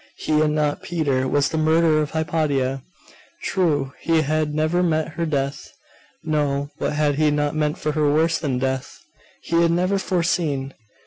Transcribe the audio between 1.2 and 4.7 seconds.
was the murderer of Hypatia! True, he had